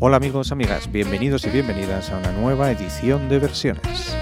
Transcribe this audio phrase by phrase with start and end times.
[0.00, 4.17] Hola amigos, amigas, bienvenidos y bienvenidas a una nueva edición de versiones.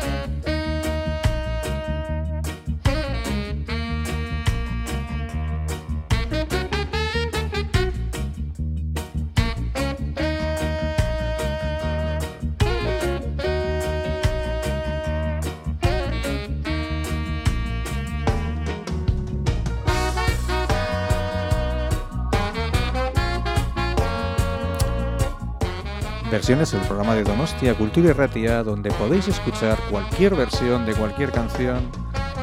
[26.57, 31.31] Versiones, el programa de Donostia Cultura y Ratia, donde podéis escuchar cualquier versión de cualquier
[31.31, 31.81] canción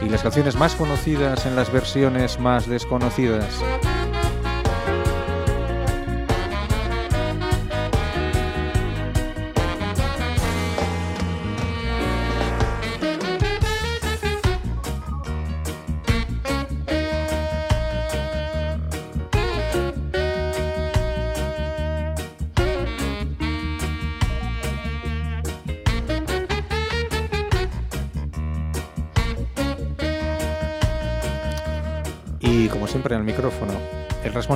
[0.01, 3.63] y las canciones más conocidas en las versiones más desconocidas.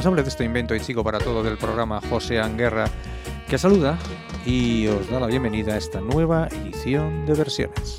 [0.08, 2.86] Responsable de este invento y chico para todo del programa, José Anguerra,
[3.50, 3.97] que saluda
[4.45, 7.96] y os da la bienvenida a esta nueva edición de versiones.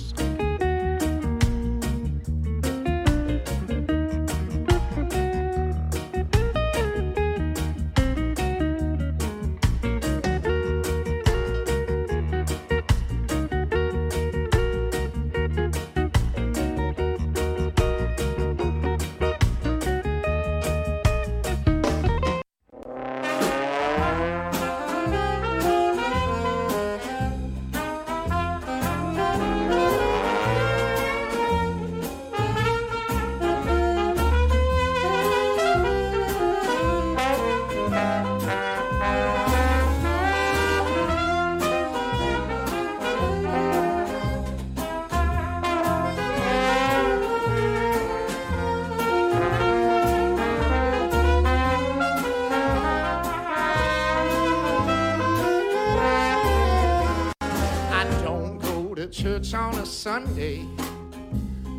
[60.09, 60.67] Sunday.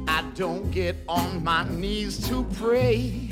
[0.08, 3.28] I don't get on my knees to pray.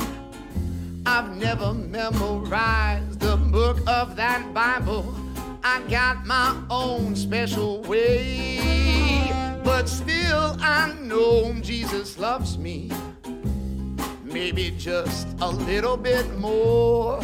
[1.05, 5.15] I've never memorized the book of that Bible.
[5.63, 9.29] I got my own special way.
[9.63, 12.89] But still, I know Jesus loves me.
[14.23, 17.21] Maybe just a little bit more.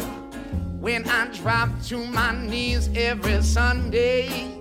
[0.78, 4.53] When I drop to my knees every Sunday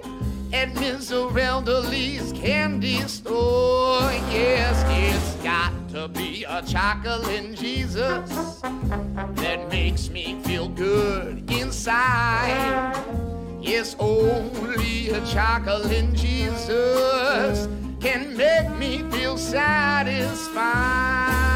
[0.75, 4.01] at Miss Lee's candy store.
[4.29, 12.95] Yes, it's got to be a chocolate Jesus that makes me feel good inside.
[13.61, 17.67] Yes, only a chocolate Jesus
[17.99, 21.52] can make me feel satisfied.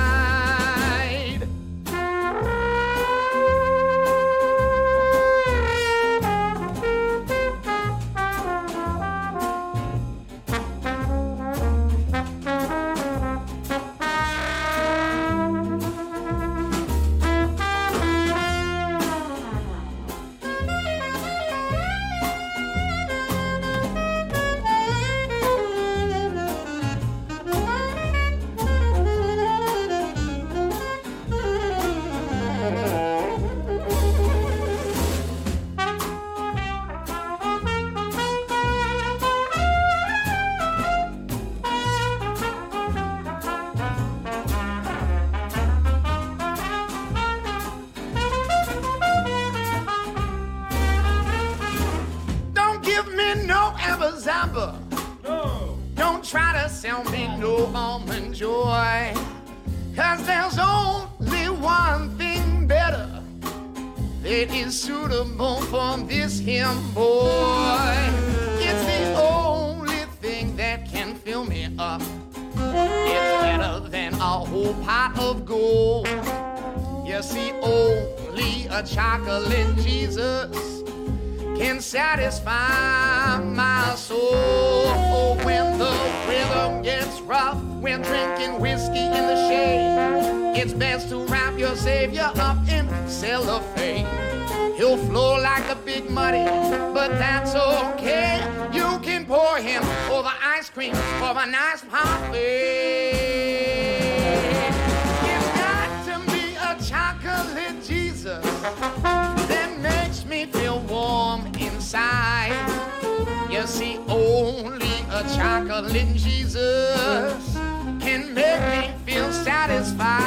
[115.35, 117.55] Chocolate Jesus
[117.99, 120.17] can make me feel satisfied.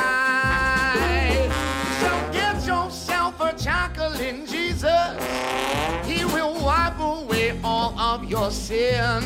[2.00, 5.16] So get yourself a chocolate Jesus.
[6.06, 9.22] He will wipe away all of your sin.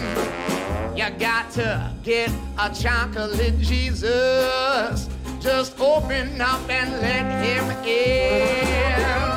[0.97, 5.09] You got to get a chocolate Jesus.
[5.41, 9.34] Just open up and let him in.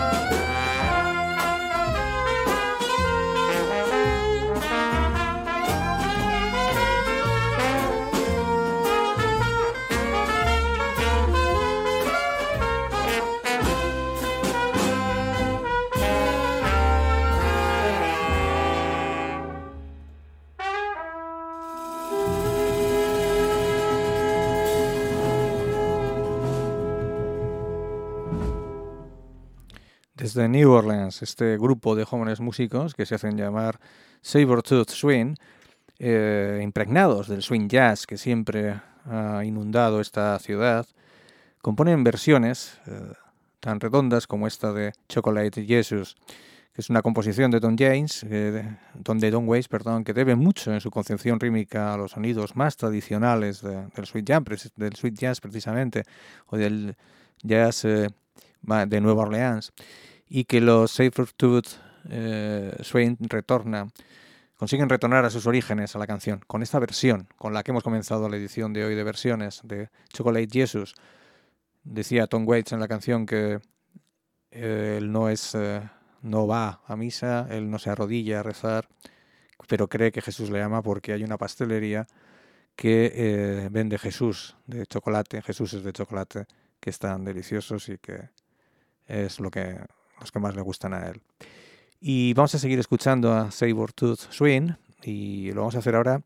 [30.28, 33.80] Desde New Orleans, este grupo de jóvenes músicos que se hacen llamar
[34.22, 35.36] Sabertooth Swing,
[36.00, 40.86] eh, impregnados del swing jazz que siempre ha inundado esta ciudad,
[41.62, 43.14] componen versiones eh,
[43.62, 46.18] tan redondas como esta de Chocolate Jesus,
[46.74, 50.74] que es una composición de Don James, eh, de Don Waits, perdón, que debe mucho
[50.74, 55.40] en su concepción rítmica a los sonidos más tradicionales del sweet jazz, del sweet jazz
[55.40, 56.04] precisamente,
[56.48, 56.98] o del
[57.44, 59.72] jazz de Nueva Orleans
[60.30, 61.68] y que los Sabertooth
[62.10, 63.88] eh, Swain retorna,
[64.56, 67.84] consiguen retornar a sus orígenes a la canción, con esta versión con la que hemos
[67.84, 70.96] comenzado la edición de hoy de versiones de Chocolate Jesus.
[71.84, 73.60] Decía Tom Waits en la canción que
[74.52, 75.82] eh, él no es eh,
[76.22, 78.88] no va a misa, él no se arrodilla a rezar,
[79.68, 82.08] pero cree que Jesús le ama porque hay una pastelería
[82.76, 86.46] que eh, vende Jesús de chocolate, Jesús es de chocolate,
[86.80, 88.30] que están deliciosos y que
[89.08, 89.80] es lo que
[90.20, 91.22] los que más le gustan a él.
[92.00, 94.72] Y vamos a seguir escuchando a Sabertooth Swing
[95.04, 96.22] y lo vamos a hacer ahora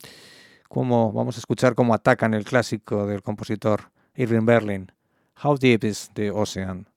[0.71, 4.91] como vamos a escuchar cómo atacan el clásico del compositor Irving Berlin,
[5.43, 6.90] How Deep is the Ocean.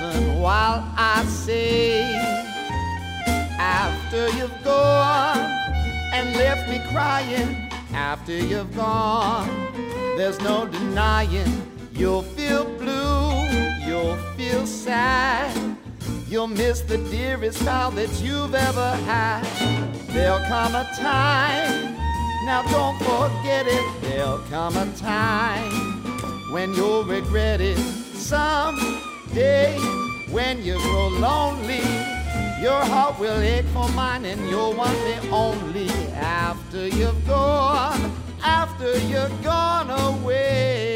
[0.00, 2.02] listen while I say,
[3.58, 5.38] after you've gone
[6.12, 9.48] and left me crying, after you've gone,
[10.16, 11.50] there's no denying
[11.92, 13.32] you'll feel blue,
[13.86, 15.76] you'll feel sad,
[16.28, 19.42] you'll miss the dearest child that you've ever had.
[20.08, 21.94] There'll come a time,
[22.44, 29.78] now don't forget it, there'll come a time when you'll regret it some day
[30.30, 31.82] when you grow lonely.
[32.60, 38.98] Your heart will ache for mine, and you'll want me only after you've gone, after
[39.06, 40.87] you're gone away.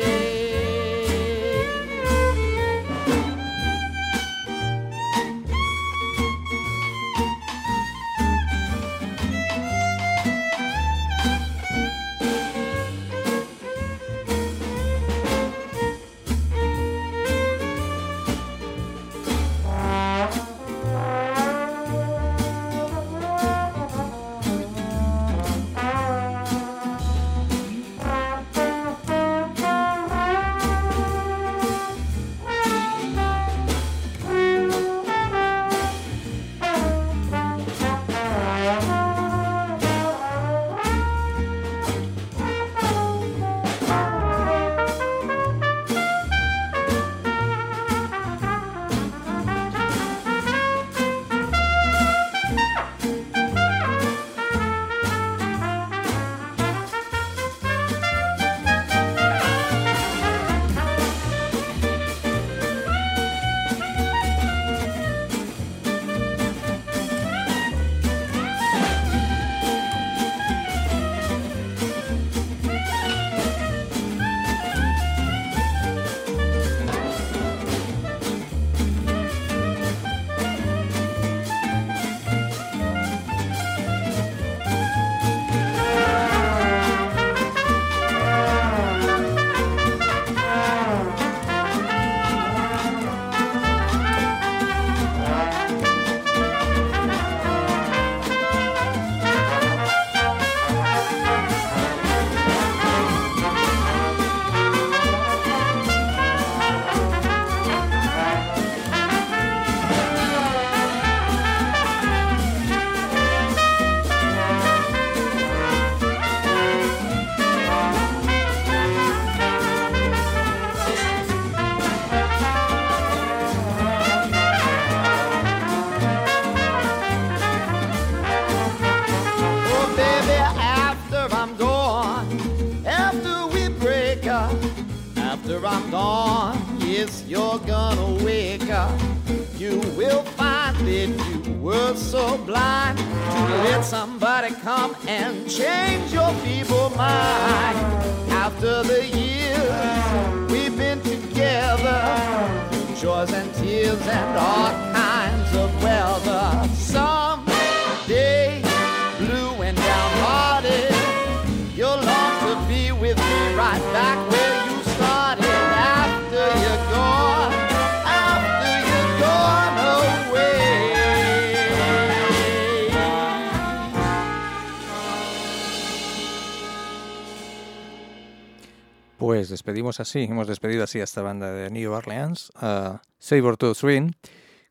[180.02, 184.12] así, hemos despedido así a esta banda de New Orleans, uh, Saber to Swing,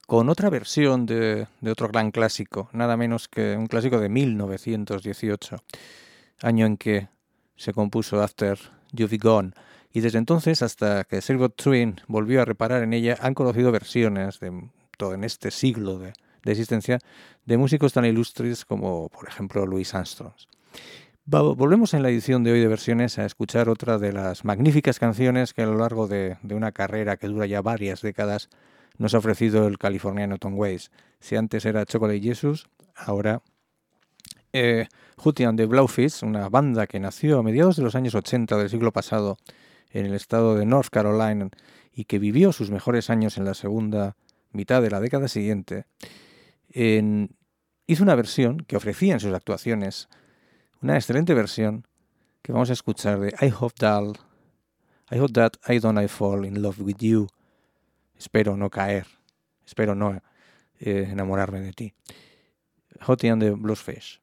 [0.06, 5.64] con otra versión de, otro gran clásico, nada menos que un clásico de 1918,
[6.42, 7.08] año en que
[7.56, 8.60] se compuso After
[8.92, 9.52] You've Gone.
[9.94, 14.40] Y desde entonces, hasta que Saber Swing volvió a reparar en ella, han conocido versiones
[14.40, 17.00] de todo en este siglo de, de existencia
[17.46, 20.34] de músicos tan ilustres como, por ejemplo, Louis Armstrong.
[21.26, 25.54] Volvemos en la edición de hoy de versiones a escuchar otra de las magníficas canciones
[25.54, 28.50] que a lo largo de, una carrera que dura ya varias décadas
[28.98, 30.90] nos ha ofrecido el californiano Tom Waits.
[31.20, 33.44] Si antes era Chocolate Jesus, ahora
[34.52, 38.58] eh, Hootie and the Blowfish, una banda que nació a mediados de los años 80
[38.58, 39.38] del siglo pasado
[39.92, 41.50] en el estado de North Carolina
[41.94, 44.16] y que vivió sus mejores años en la segunda
[44.54, 45.86] mitad de la década siguiente,
[46.74, 50.10] hizo una versión que ofrecía en sus actuaciones,
[50.82, 51.86] una excelente versión
[52.42, 54.16] que vamos a escuchar de I Hope That
[55.12, 57.28] I Hope That I Don't I Fall in Love with You.
[58.18, 59.06] Espero no caer,
[59.66, 60.22] espero no
[60.80, 61.94] eh, enamorarme de ti.
[63.02, 64.21] Hottie and the Bluesfish.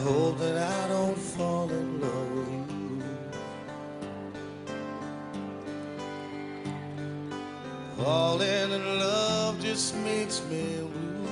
[0.00, 3.02] Hope that I don't fall in love with you.
[7.96, 11.28] Falling in love just makes me blue.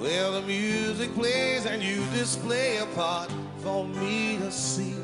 [0.00, 4.94] Well, the music plays and you display a part for me to see.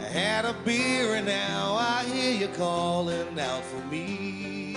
[0.00, 4.76] I had a beer and now I hear you calling out for me.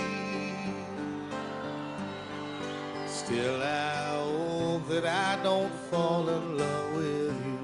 [3.30, 7.60] Still, I hope that I don't fall in love with you.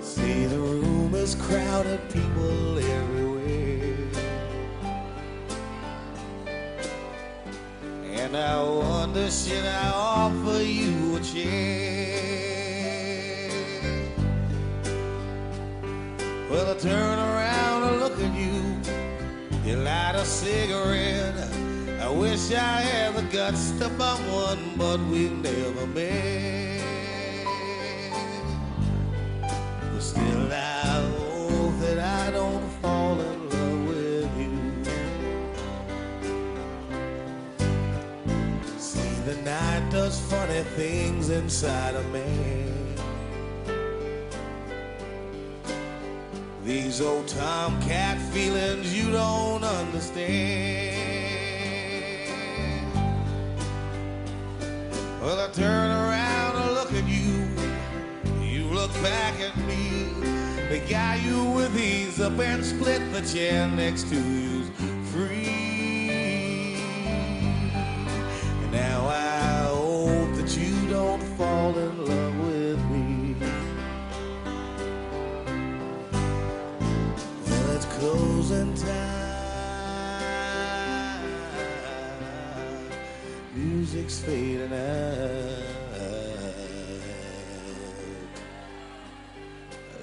[0.00, 4.08] See, the room is crowded, people everywhere.
[8.02, 12.30] And I wonder, should I offer you a chair?
[16.48, 17.31] Well, I turn around
[19.64, 21.36] You light a cigarette.
[22.00, 26.82] I wish I had the guts to bum one, but we never met.
[29.40, 34.52] But still, I hope that I don't fall in love with you.
[38.78, 42.71] See, the night does funny things inside a man.
[46.72, 50.96] These old tomcat feelings you don't understand.
[55.20, 57.46] Well, I turn around and look at you.
[58.42, 60.14] You look back at me.
[60.70, 64.70] The guy you with ease up and split the chair next to you's
[65.12, 66.76] free.
[68.62, 72.21] And now I hope that you don't fall in love
[84.02, 85.62] Music's fading out.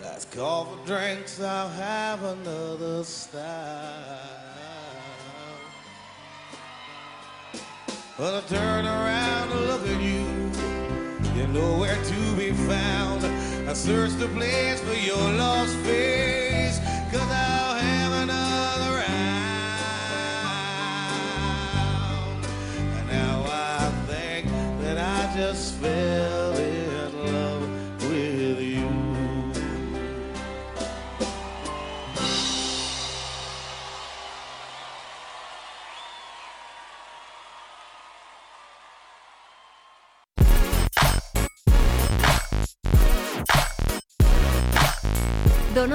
[0.02, 1.42] Let's call for drinks.
[1.42, 3.44] I'll have another style.
[8.18, 10.26] But I turn around and look at you.
[11.36, 13.26] You're nowhere to be found.
[13.70, 16.29] I search the place for your lost face.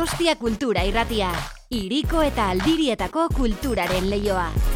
[0.04, 1.30] Donostia kultura irratia.
[1.72, 4.73] Iriko eta aldirietako kulturaren leioa.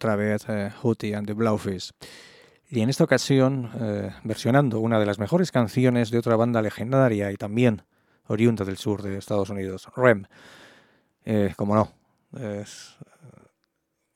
[0.00, 1.90] Otra vez eh, Hootie and the Blowfish.
[2.70, 7.30] Y en esta ocasión, eh, versionando una de las mejores canciones de otra banda legendaria
[7.30, 7.82] y también
[8.26, 10.24] oriunda del sur de Estados Unidos, Rem.
[11.26, 11.92] Eh, como no,
[12.32, 12.96] es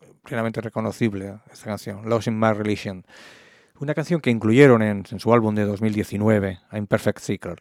[0.00, 3.04] eh, plenamente reconocible esta canción, Losing My Religion.
[3.78, 7.60] Una canción que incluyeron en, en su álbum de 2019, I'm Perfect Seeker.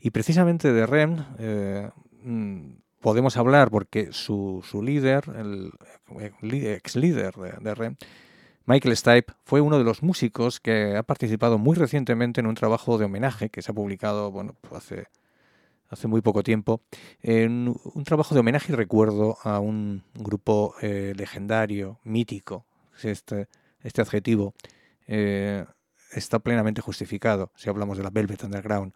[0.00, 1.90] Y precisamente de Rem eh,
[2.24, 2.72] mm,
[3.02, 5.72] podemos hablar porque su, su líder, el
[6.50, 7.96] ex líder de, de
[8.64, 12.96] Michael Stipe, fue uno de los músicos que ha participado muy recientemente en un trabajo
[12.96, 15.08] de homenaje que se ha publicado bueno, pues hace,
[15.90, 16.80] hace muy poco tiempo,
[17.20, 22.64] en un trabajo de homenaje y recuerdo a un grupo eh, legendario, mítico,
[23.02, 23.48] este,
[23.82, 24.54] este adjetivo
[25.08, 25.64] eh,
[26.12, 28.92] está plenamente justificado si hablamos de la Velvet Underground.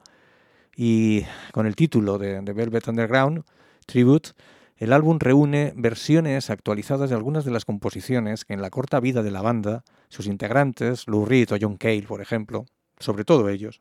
[0.76, 3.42] Y con el título de Velvet Underground,
[3.86, 4.30] Tribute,
[4.76, 9.22] el álbum reúne versiones actualizadas de algunas de las composiciones que en la corta vida
[9.22, 12.66] de la banda, sus integrantes, Lou Reed o John Cale, por ejemplo,
[12.98, 13.80] sobre todo ellos,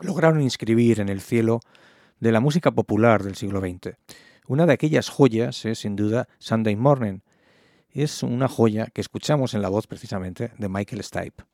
[0.00, 1.60] lograron inscribir en el cielo
[2.20, 3.96] de la música popular del siglo XX.
[4.46, 7.20] Una de aquellas joyas es, sin duda, Sunday Morning.
[7.90, 11.44] Es una joya que escuchamos en la voz precisamente de Michael Stipe.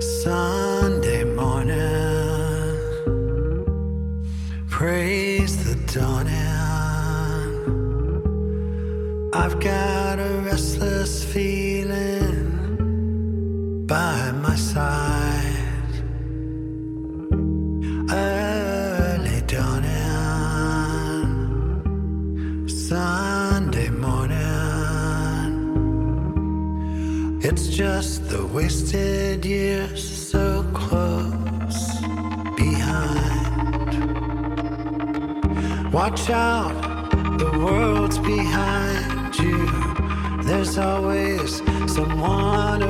[0.00, 1.76] Sunday morning,
[4.66, 6.30] praise the dawning.
[9.34, 12.76] I've got a restless feeling
[13.86, 15.09] by my side.
[28.62, 31.82] wasted years so close
[32.56, 33.92] behind.
[35.90, 36.76] Watch out,
[37.38, 39.66] the world's behind you.
[40.42, 42.89] There's always someone.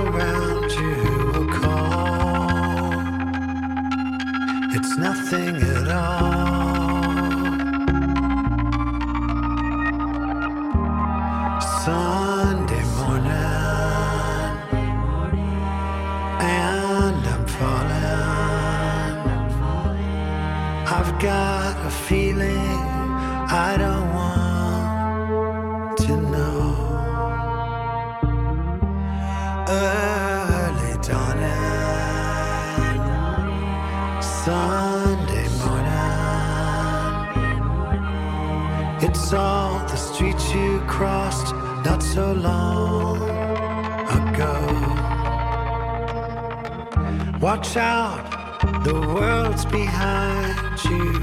[47.60, 51.20] Watch out, the world's behind you.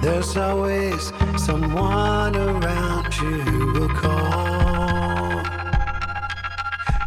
[0.00, 5.42] There's always someone around you who will call.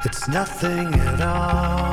[0.05, 1.90] It's nothing at all.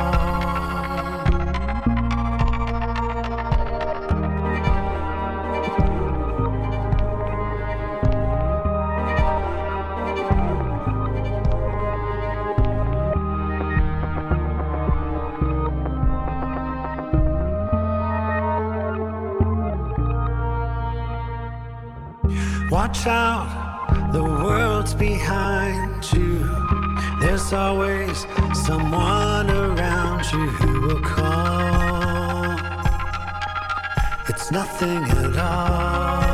[27.50, 28.26] there's always
[28.66, 32.58] someone around you who will call.
[34.28, 36.27] It's nothing at all.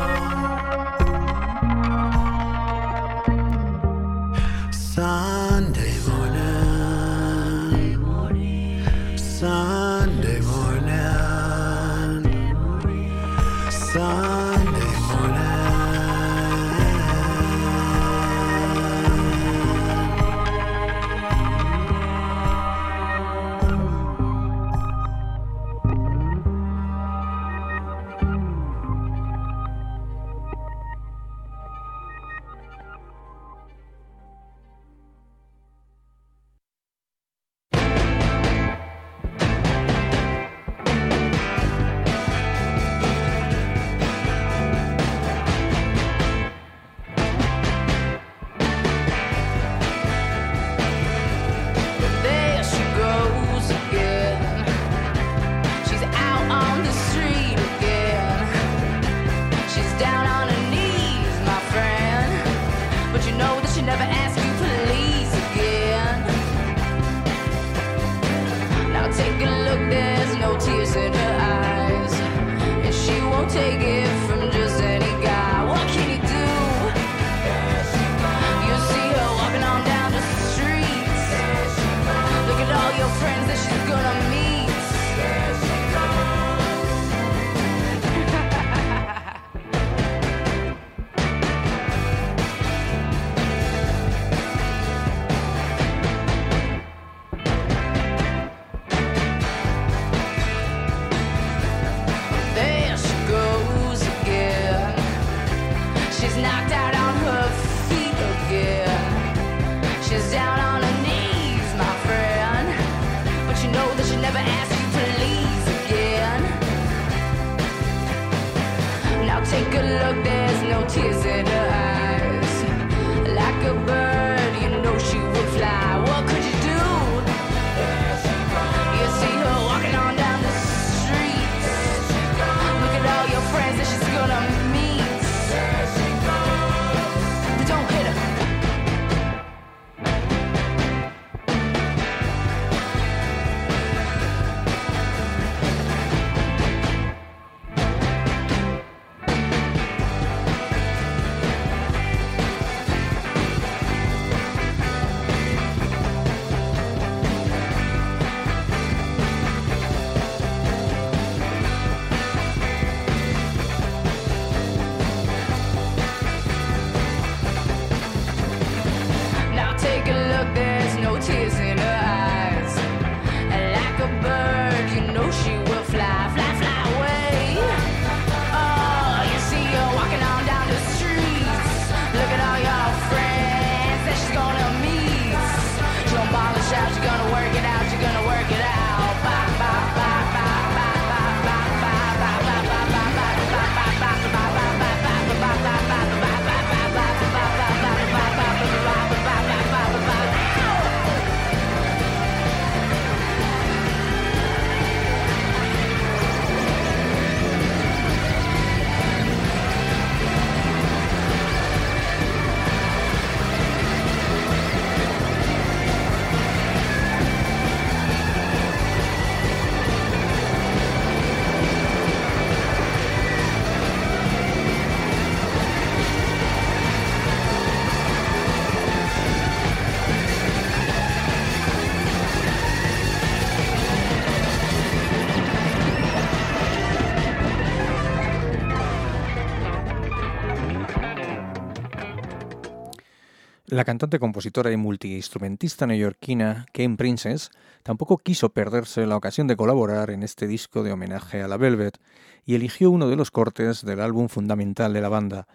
[243.75, 247.51] La cantante, compositora y multiinstrumentista neoyorquina Kim Princess
[247.83, 251.99] tampoco quiso perderse la ocasión de colaborar en este disco de homenaje a la Velvet
[252.47, 255.49] y eligió uno de los cortes del álbum fundamental de la banda,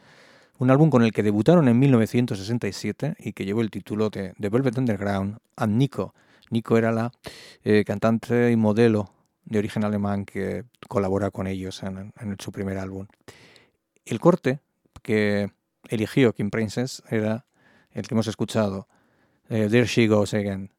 [0.57, 4.49] un álbum con el que debutaron en 1967 y que llevó el título de The
[4.49, 6.13] Velvet Underground and Nico.
[6.49, 7.13] Nico era la
[7.63, 9.13] eh, cantante y modelo
[9.45, 13.07] de origen alemán que colabora con ellos en, en su primer álbum.
[14.03, 14.59] El corte
[15.03, 15.53] que
[15.87, 17.45] eligió Kim Princess era
[17.99, 18.87] el que hemos escuchado,
[19.49, 20.71] eh, There She Goes Again.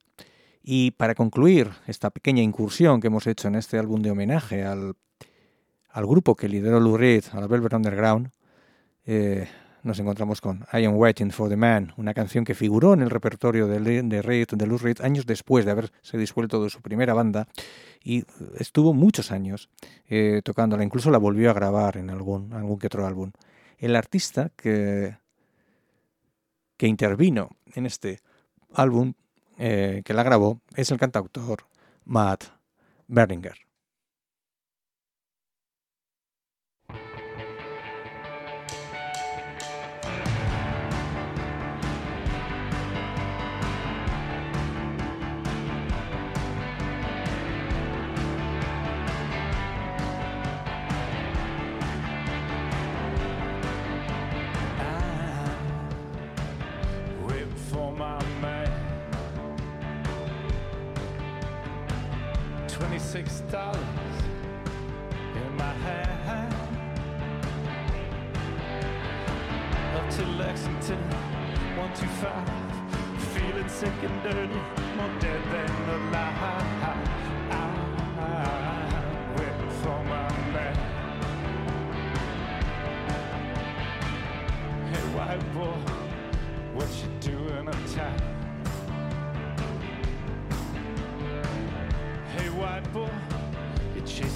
[0.62, 4.94] Y para concluir esta pequeña incursión que hemos hecho en este álbum de homenaje al,
[5.88, 8.30] al grupo que lideró Lou Reed, a la Velvet Underground,
[9.06, 9.48] eh,
[9.82, 13.10] nos encontramos con I Am Waiting for the Man, una canción que figuró en el
[13.10, 17.14] repertorio de, de, Reed, de Lou Reed años después de haberse disuelto de su primera
[17.14, 17.48] banda
[18.04, 18.24] y
[18.58, 19.70] estuvo muchos años
[20.08, 23.32] eh, tocándola, incluso la volvió a grabar en algún, algún que otro álbum.
[23.78, 25.16] El artista que,
[26.80, 28.20] que intervino en este
[28.72, 29.12] álbum
[29.58, 31.66] eh, que la grabó es el cantautor
[32.06, 32.44] Matt
[33.06, 33.69] Berninger.
[63.50, 63.78] Dollars
[65.34, 66.54] in my hand.
[69.96, 71.02] Up to Lexington,
[71.76, 72.48] one two five.
[73.34, 74.60] Feeling sick and dirty,
[74.96, 76.96] more dead than alive.
[78.20, 80.76] I'm waiting for my man.
[84.92, 85.78] Hey, white boy.
[86.74, 88.19] What you doing uptown?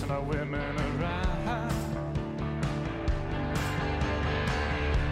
[0.05, 1.73] Chasing our women around.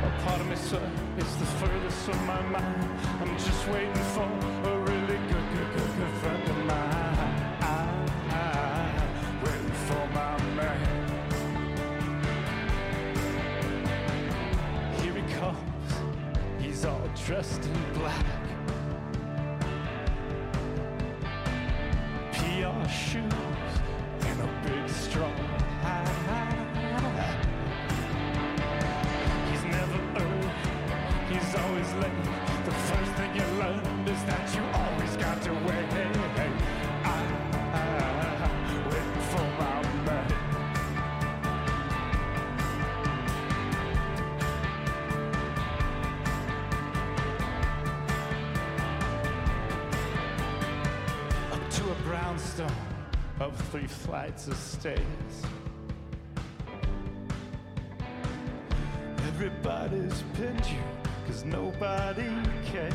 [0.04, 3.00] A part of me, sir, it's the furthest from my mind.
[3.20, 4.28] I'm just waiting for
[4.68, 7.16] a really good, good, good, good friend of mine.
[7.60, 7.76] I
[9.44, 10.80] waiting for my man.
[15.00, 15.92] Here he comes.
[16.60, 18.41] He's all dressed in black.
[31.82, 32.24] Always late.
[32.64, 35.86] The first thing you learn is that you always got to wait.
[37.04, 37.22] I,
[38.86, 40.32] waiting for my man.
[51.52, 52.70] up to a brownstone
[53.40, 55.02] up three flights of stairs.
[59.28, 60.78] Everybody's pinned you,
[61.52, 62.28] nobody
[62.64, 62.94] cares.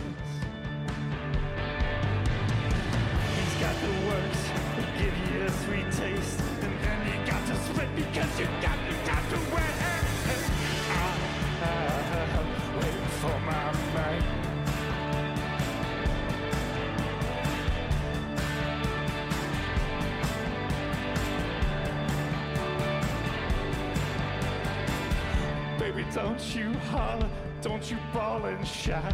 [3.36, 4.42] He's got the works
[4.76, 8.78] that give you a sweet taste, and then you got to split because you got,
[8.90, 9.76] you got to wait.
[11.60, 14.24] I'm waiting for my man.
[25.80, 27.30] Baby, don't you holler,
[27.68, 29.14] don't you bawl and shout.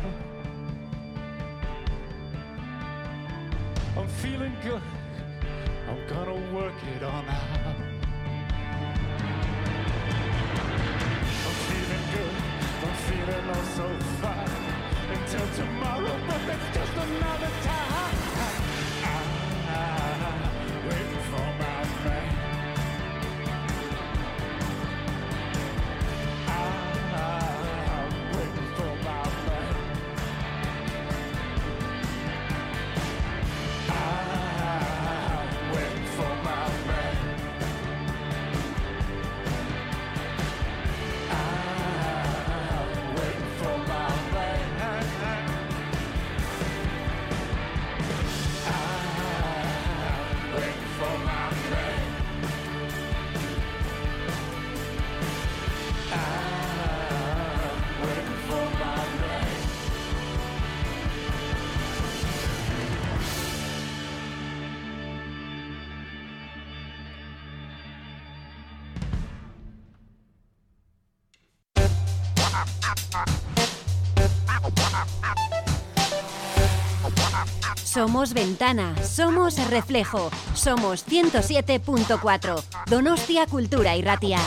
[78.03, 82.61] Somos ventana, somos reflejo, somos 107.4.
[82.89, 84.39] Donostia Cultura y Ratia.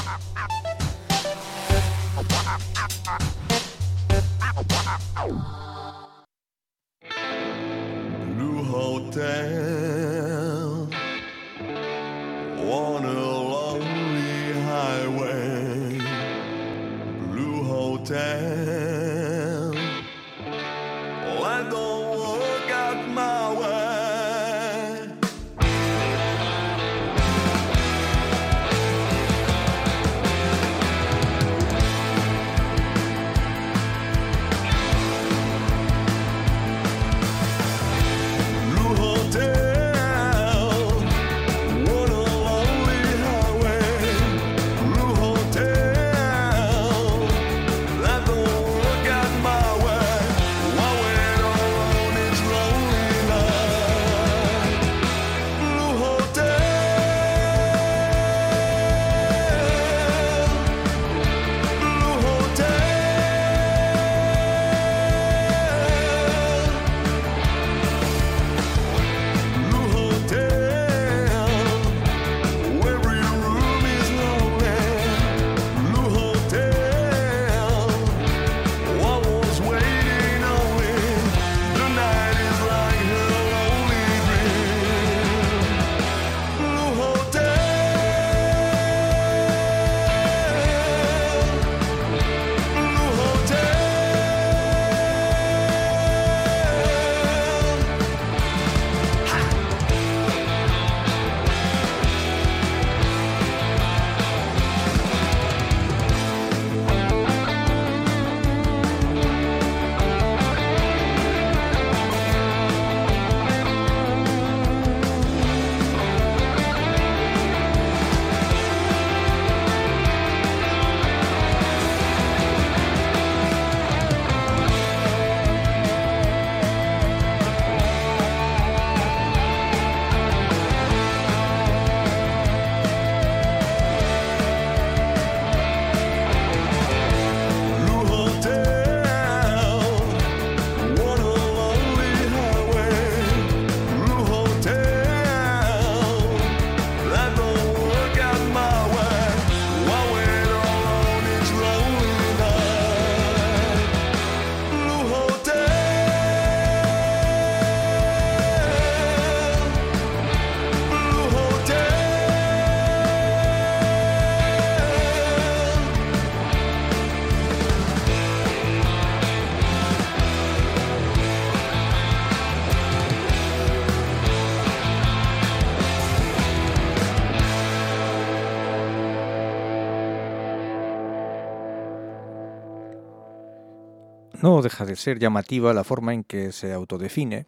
[184.46, 187.46] No deja de ser llamativa la forma en que se autodefine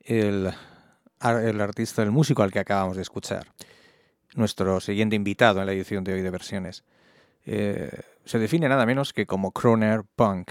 [0.00, 0.52] el,
[1.22, 3.52] el artista, el músico al que acabamos de escuchar.
[4.34, 6.82] Nuestro siguiente invitado en la edición de hoy de versiones.
[7.46, 7.88] Eh,
[8.24, 10.50] se define nada menos que como Croner Punk.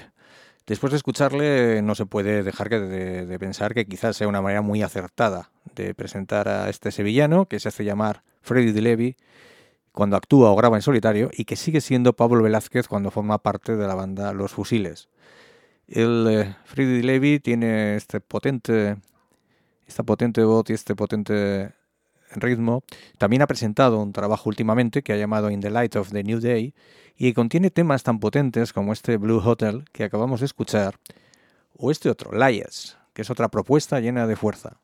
[0.66, 4.84] Después de escucharle, no se puede dejar de pensar que quizás sea una manera muy
[4.84, 9.18] acertada de presentar a este sevillano que se hace llamar Freddy de Levy
[9.92, 13.76] cuando actúa o graba en solitario y que sigue siendo Pablo Velázquez cuando forma parte
[13.76, 15.10] de la banda Los Fusiles.
[15.88, 18.98] El eh, Freddy Levy tiene este potente,
[19.86, 21.74] esta potente voz y este potente
[22.36, 22.84] ritmo.
[23.18, 26.40] También ha presentado un trabajo últimamente que ha llamado In the Light of the New
[26.40, 26.74] Day
[27.18, 30.96] y contiene temas tan potentes como este Blue Hotel que acabamos de escuchar
[31.78, 34.83] o este otro, Liars, que es otra propuesta llena de fuerza.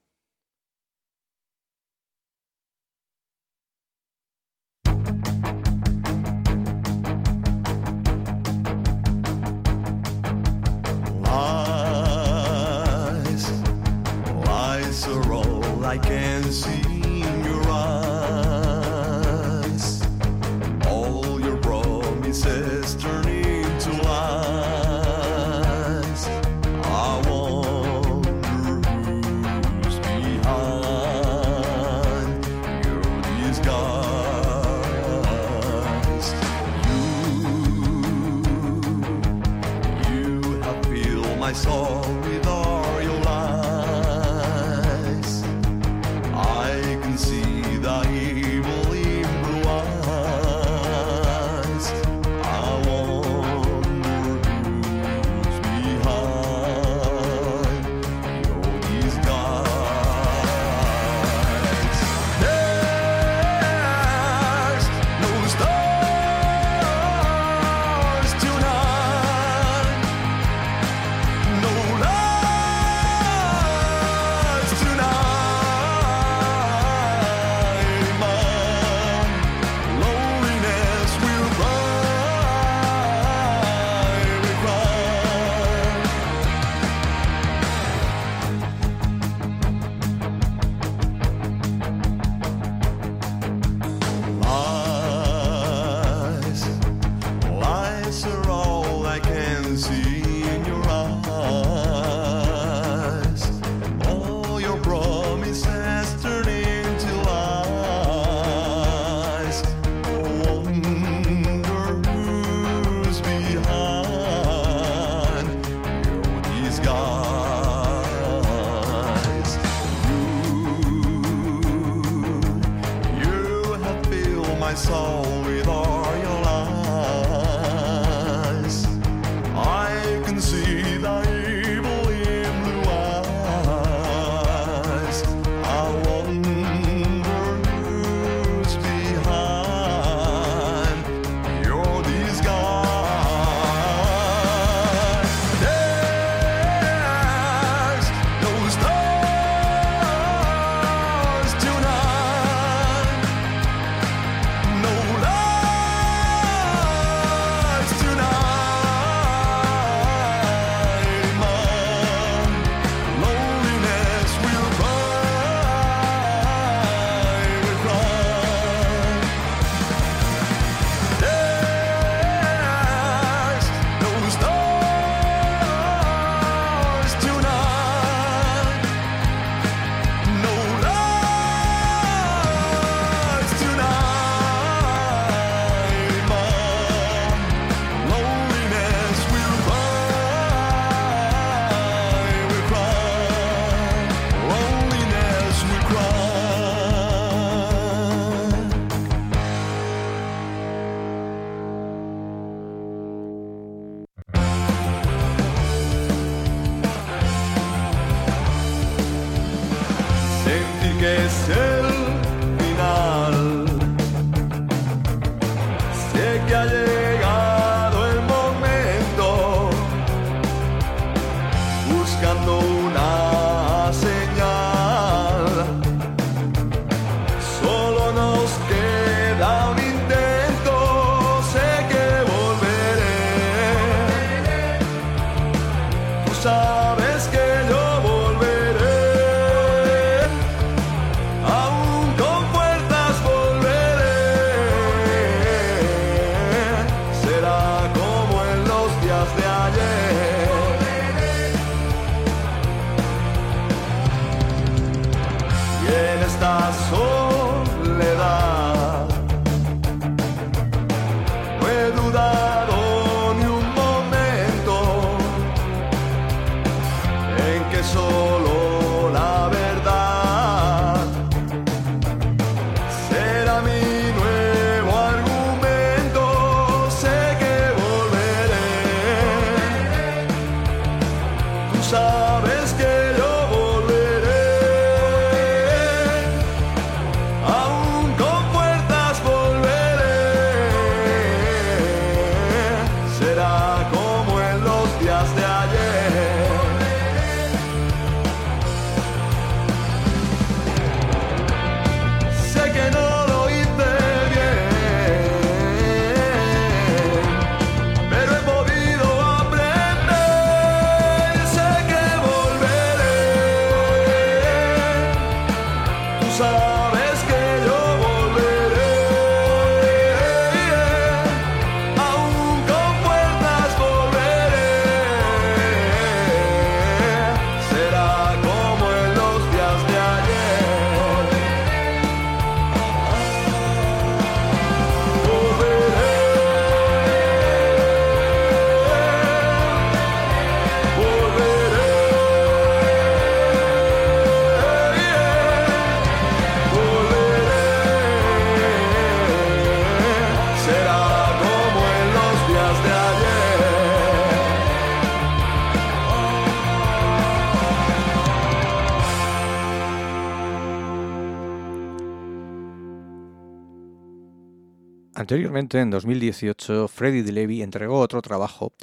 [365.29, 368.73] Anteriormente, en 2018, Freddie DeLevy entregó otro trabajo,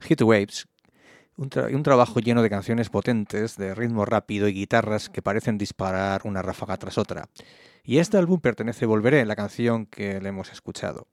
[0.00, 0.66] Hit Waves,
[1.36, 5.58] un, tra- un trabajo lleno de canciones potentes, de ritmo rápido y guitarras que parecen
[5.58, 7.28] disparar una ráfaga tras otra.
[7.84, 11.08] Y este álbum pertenece Volveré, la canción que le hemos escuchado.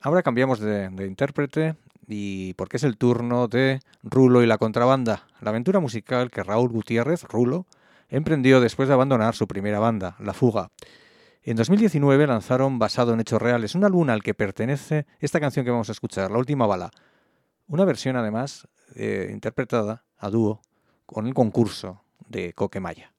[0.00, 1.76] Ahora cambiamos de, de intérprete
[2.08, 6.70] y porque es el turno de Rulo y la contrabanda, la aventura musical que Raúl
[6.70, 7.64] Gutiérrez, Rulo,
[8.08, 10.72] emprendió después de abandonar su primera banda, La Fuga.
[11.50, 15.72] En 2019 lanzaron Basado en Hechos Reales, un álbum al que pertenece esta canción que
[15.72, 16.92] vamos a escuchar, La Última Bala.
[17.66, 20.62] Una versión además eh, interpretada a dúo
[21.06, 23.12] con el concurso de Coquemaya.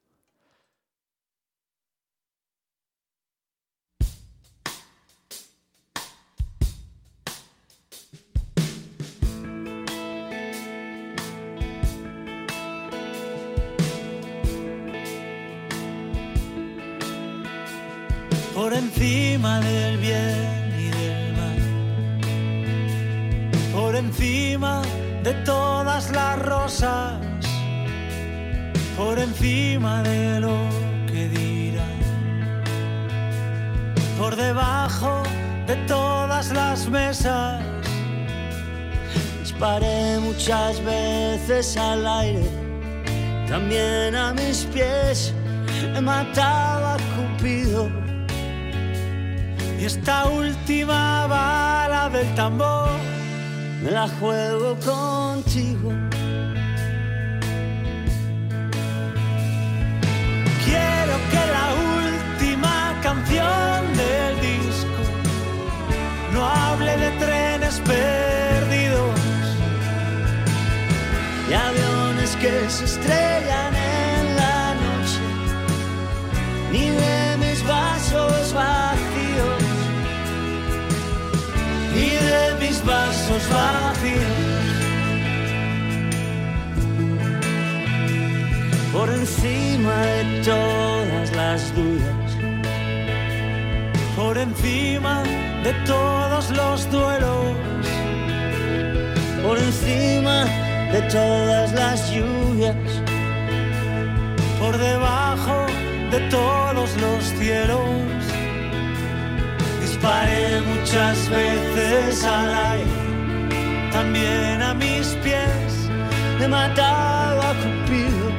[18.81, 21.59] Encima del bien y del mal,
[23.73, 24.81] por encima
[25.23, 27.13] de todas las rosas,
[28.97, 30.57] por encima de lo
[31.07, 32.01] que dirán,
[34.17, 35.23] por debajo
[35.67, 37.61] de todas las mesas.
[39.41, 42.49] Disparé muchas veces al aire,
[43.47, 45.33] también a mis pies.
[45.95, 48.10] He matado a Cupido.
[49.81, 52.99] Y esta última bala del tambor
[53.81, 55.89] Me la juego contigo.
[60.63, 61.67] Quiero que la
[62.05, 65.01] última canción del disco
[66.31, 69.19] no hable de trenes perdidos.
[71.49, 73.80] y aviones que se estrellan
[82.31, 84.71] de mis vasos vacíos.
[88.93, 92.31] por encima de todas las dudas,
[94.15, 95.23] Por encima
[95.63, 97.55] de todos los duelos,
[99.43, 100.45] por encima
[100.91, 102.75] de todas las lluvias,
[104.59, 105.65] por debajo
[106.11, 108.40] de todos los cielos.
[110.01, 115.89] Disparé muchas veces al aire, también a mis pies,
[116.39, 118.31] he matado a Cupido.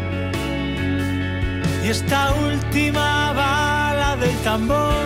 [1.84, 5.04] y esta última bala del tambor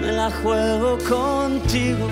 [0.00, 2.08] me la juego contigo.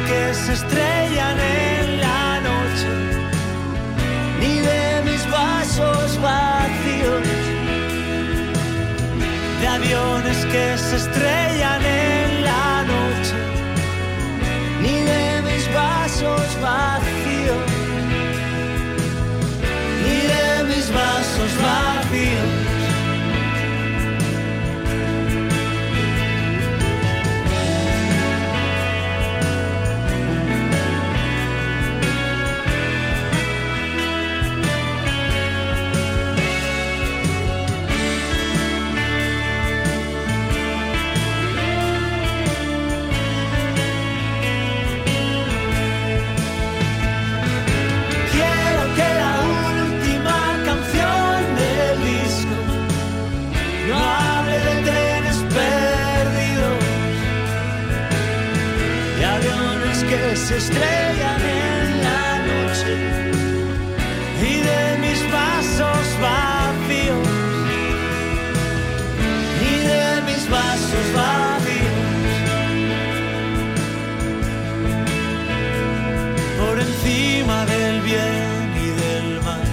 [0.00, 2.88] Que se estrellan en la noche,
[4.40, 7.26] ni de mis vasos vacíos,
[9.60, 13.36] de aviones que se estrellan en la noche,
[14.82, 17.64] ni de mis vasos vacíos,
[20.04, 21.91] ni de mis vasos vacíos.
[60.56, 62.94] Estrellan en la noche,
[64.50, 67.28] y de mis vasos vacíos,
[69.60, 72.00] ni de mis vasos vacíos,
[76.60, 79.68] por encima del bien y del mal,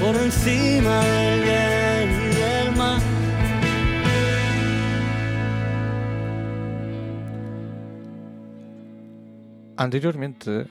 [0.00, 1.33] por encima del
[9.76, 10.68] Anteriormente,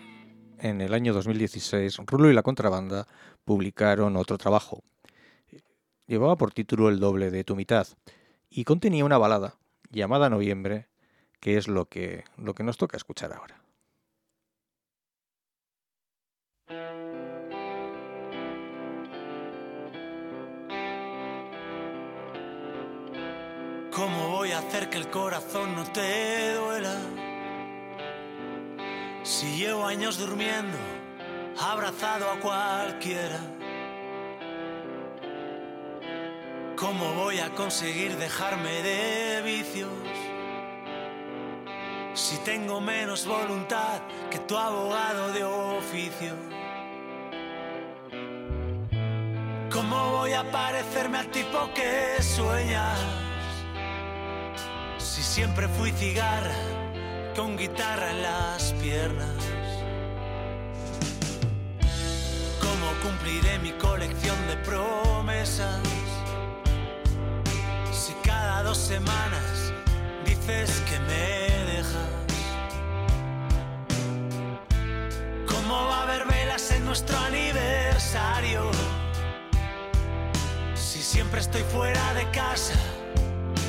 [0.59, 3.05] en el año 2016, Rulo y la Contrabanda
[3.43, 4.81] publicaron otro trabajo.
[6.07, 7.85] Llevaba por título El doble de tu mitad
[8.49, 9.57] y contenía una balada
[9.89, 10.87] llamada Noviembre,
[11.41, 13.61] que es lo que, lo que nos toca escuchar ahora.
[23.91, 27.22] ¿Cómo voy a hacer que el corazón no te duela?
[29.23, 30.77] Si llevo años durmiendo,
[31.57, 33.39] abrazado a cualquiera.
[36.75, 39.89] ¿Cómo voy a conseguir dejarme de vicios?
[42.13, 46.33] Si tengo menos voluntad que tu abogado de oficio.
[49.71, 52.99] ¿Cómo voy a parecerme al tipo que sueñas?
[54.97, 56.82] Si siempre fui cigarra
[57.35, 59.43] con guitarra en las piernas.
[62.59, 65.79] ¿Cómo cumpliré mi colección de promesas?
[67.91, 69.73] Si cada dos semanas
[70.25, 72.09] dices que me dejas.
[75.47, 78.69] ¿Cómo va a haber velas en nuestro aniversario?
[80.75, 82.73] Si Siempre estoy fuera de casa,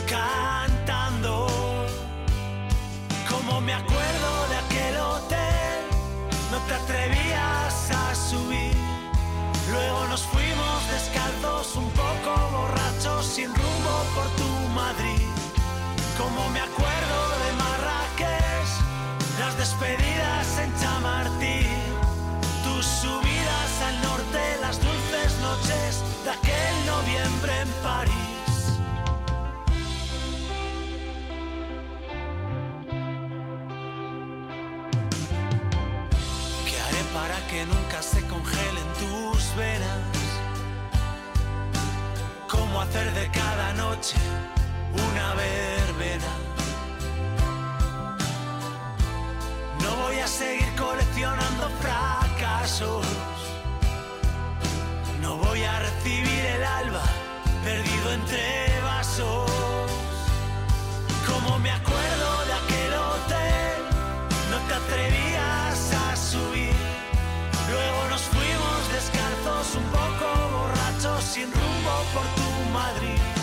[0.09, 1.44] cantando.
[3.35, 5.54] Como me acuerdo de aquel hotel,
[39.57, 39.99] venas?
[42.49, 44.17] ¿Cómo hacer de cada noche
[44.93, 46.31] una verbena?
[49.83, 53.07] No voy a seguir coleccionando fracasos.
[55.21, 57.03] No voy a recibir el alba
[57.63, 59.51] perdido entre vasos.
[61.27, 63.77] Como me acuerdo de aquel hotel,
[64.51, 65.24] no te atrevías
[71.35, 73.34] sin rumbo por tu Madrid.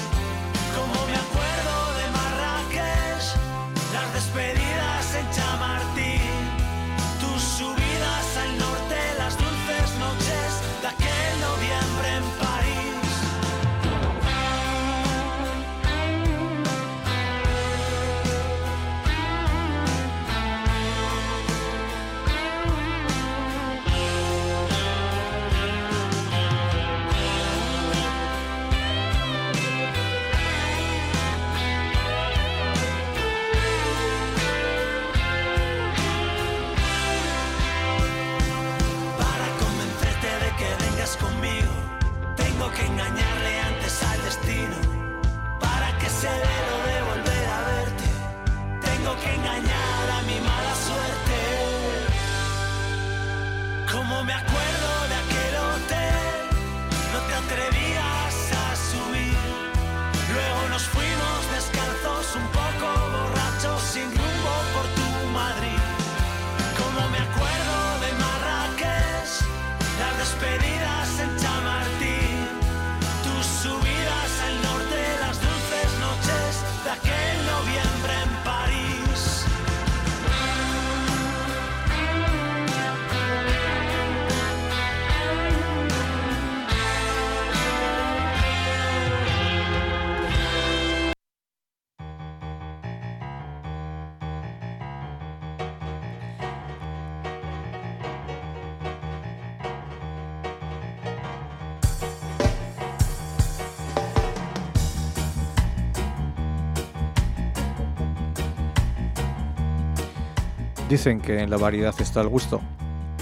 [110.91, 112.59] Dicen que en la variedad está el gusto.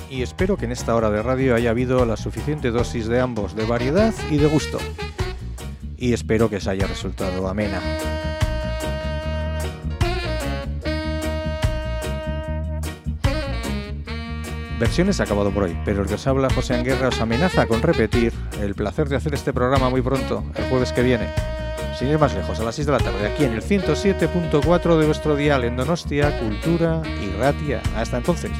[0.09, 3.55] Y espero que en esta hora de radio haya habido la suficiente dosis de ambos,
[3.55, 4.79] de variedad y de gusto.
[5.95, 7.79] Y espero que os haya resultado amena.
[14.79, 17.83] Versiones ha acabado por hoy, pero el que os habla José Anguerra os amenaza con
[17.83, 21.27] repetir el placer de hacer este programa muy pronto, el jueves que viene.
[21.99, 25.05] Sin ir más lejos, a las 6 de la tarde, aquí en el 107.4 de
[25.05, 27.81] vuestro dial en Donostia, Cultura y Ratia.
[27.93, 28.51] Hasta entonces.